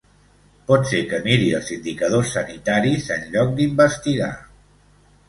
Potser 0.69 1.01
que 1.11 1.19
miri 1.27 1.49
els 1.57 1.69
indicadors 1.75 2.31
sanitaris, 2.37 3.05
en 3.17 3.29
lloc 3.37 3.53
d’investigar. 3.61 4.31